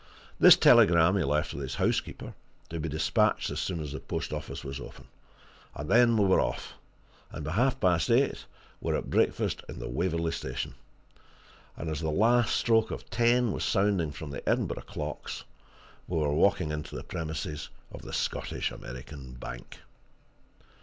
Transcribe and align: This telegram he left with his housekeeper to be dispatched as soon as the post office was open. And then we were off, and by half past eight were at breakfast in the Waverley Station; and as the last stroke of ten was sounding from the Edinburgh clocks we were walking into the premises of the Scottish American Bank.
This 0.39 0.55
telegram 0.57 1.15
he 1.15 1.23
left 1.23 1.53
with 1.53 1.61
his 1.61 1.75
housekeeper 1.75 2.33
to 2.69 2.79
be 2.79 2.89
dispatched 2.89 3.51
as 3.51 3.59
soon 3.59 3.79
as 3.79 3.91
the 3.91 3.99
post 3.99 4.33
office 4.33 4.63
was 4.63 4.79
open. 4.79 5.05
And 5.75 5.91
then 5.91 6.17
we 6.17 6.25
were 6.25 6.39
off, 6.41 6.73
and 7.29 7.45
by 7.45 7.51
half 7.51 7.79
past 7.79 8.09
eight 8.09 8.47
were 8.81 8.95
at 8.95 9.11
breakfast 9.11 9.61
in 9.69 9.77
the 9.77 9.87
Waverley 9.87 10.31
Station; 10.31 10.73
and 11.77 11.87
as 11.87 11.99
the 11.99 12.09
last 12.09 12.55
stroke 12.55 12.89
of 12.89 13.11
ten 13.11 13.51
was 13.51 13.63
sounding 13.63 14.11
from 14.11 14.31
the 14.31 14.41
Edinburgh 14.49 14.85
clocks 14.87 15.43
we 16.07 16.17
were 16.17 16.33
walking 16.33 16.71
into 16.71 16.95
the 16.95 17.03
premises 17.03 17.69
of 17.91 18.01
the 18.01 18.11
Scottish 18.11 18.71
American 18.71 19.33
Bank. 19.33 19.81